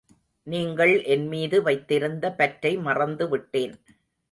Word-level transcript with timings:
நீங்கள் 0.47 0.93
என்மீது 1.05 1.61
வைத்திருந்த 1.61 2.31
பற்றை 2.31 2.73
மறந்து 2.77 3.27
விட்டேன். 3.29 3.75